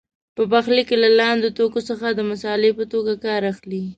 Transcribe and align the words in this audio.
په 0.35 0.43
پخلي 0.51 0.83
کې 0.89 0.95
له 1.03 1.09
لاندې 1.19 1.49
توکو 1.57 1.79
څخه 1.89 2.07
د 2.11 2.19
مسالې 2.31 2.71
په 2.77 2.83
توګه 2.91 3.13
کار 3.25 3.41
اخلي. 3.53 3.83